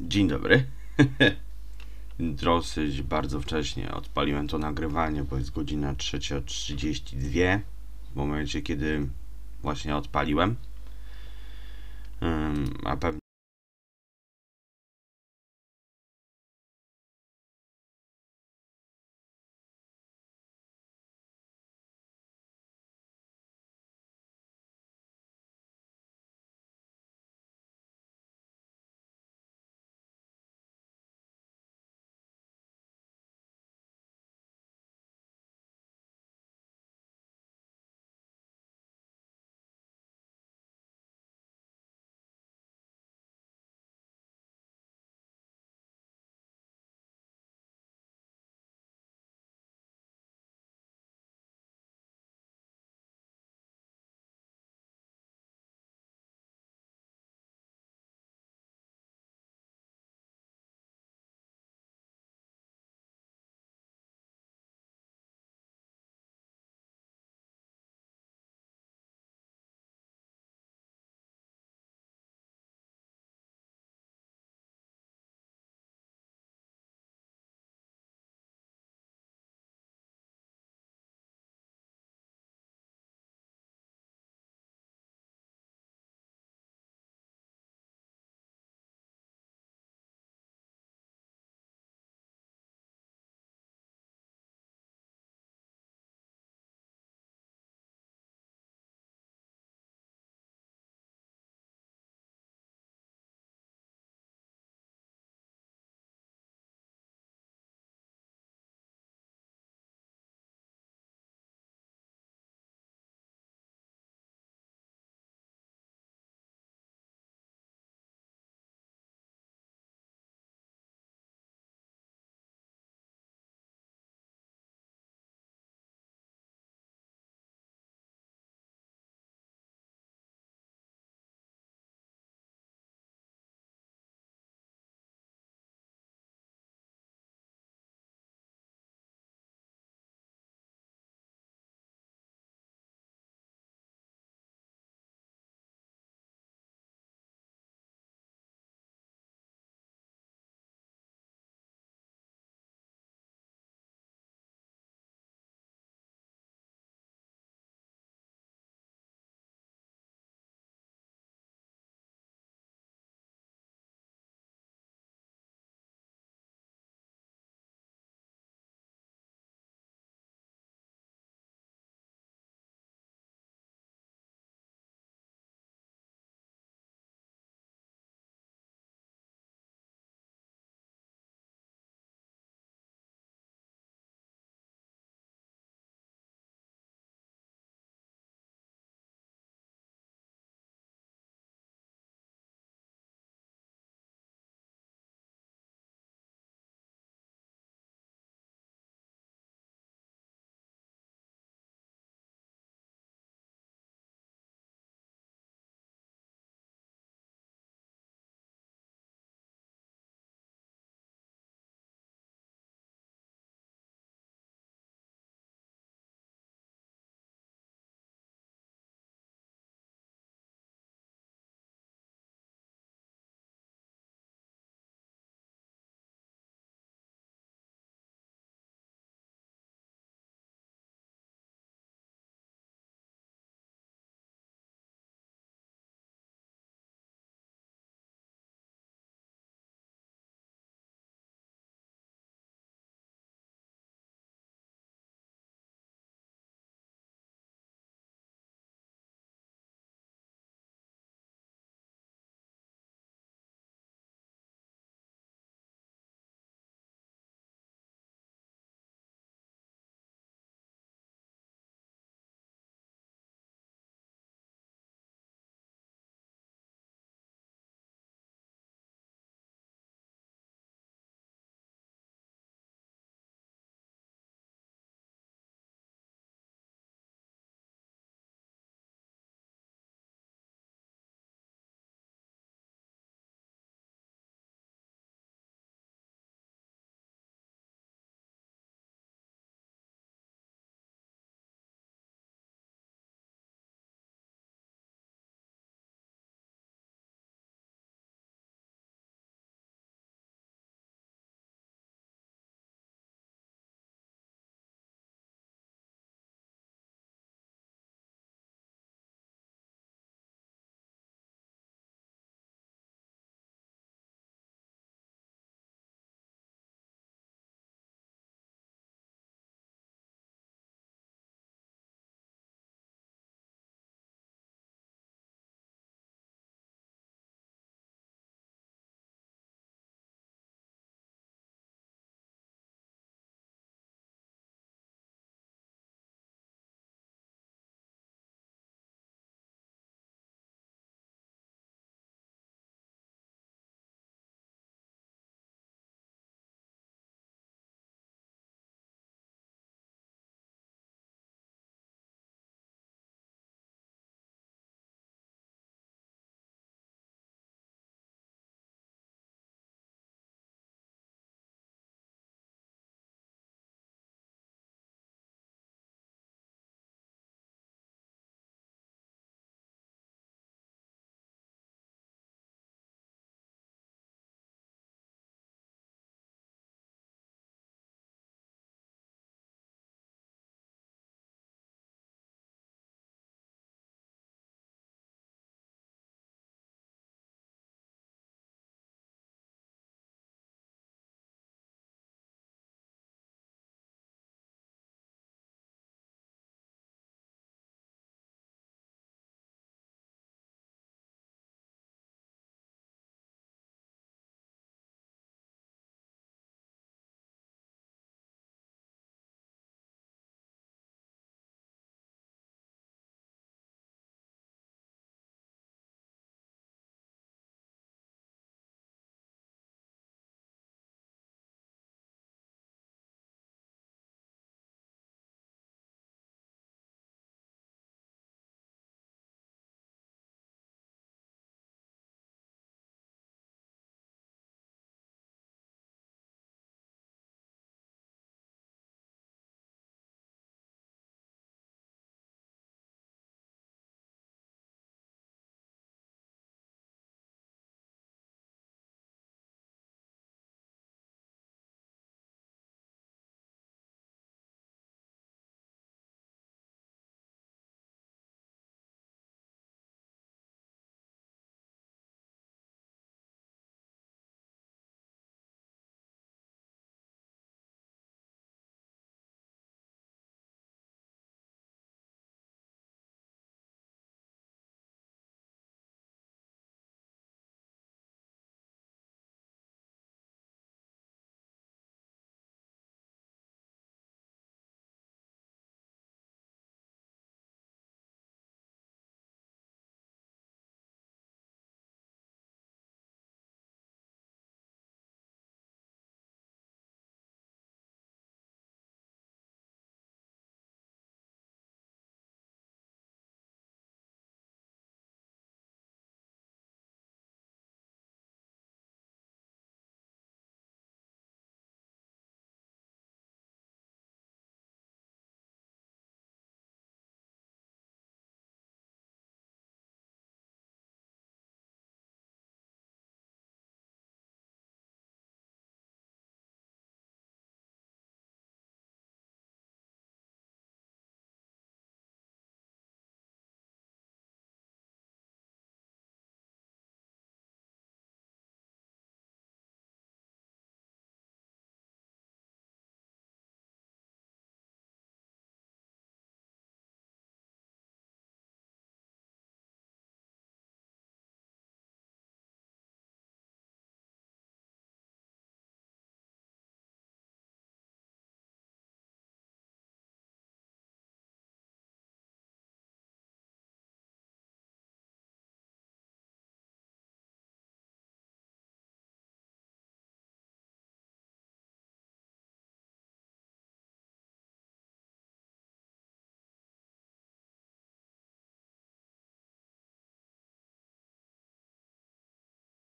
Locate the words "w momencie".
8.12-8.62